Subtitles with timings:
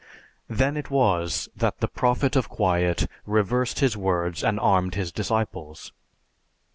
[0.49, 5.91] Then it was that the Prophet of quiet reversed his words and armed his disciples.